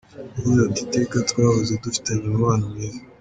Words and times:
Yagize 0.37 0.59
ati 0.67 0.79
“Iteka 0.85 1.15
twahoze 1.29 1.73
dufitanye 1.83 2.23
umubano 2.25 2.63
mwiza. 2.71 2.99